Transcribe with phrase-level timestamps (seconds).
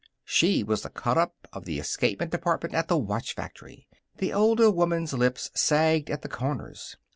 [0.25, 5.13] She was the cutup of the escapement department at the watch factory; the older woman's
[5.13, 6.97] lips sagged at the corners.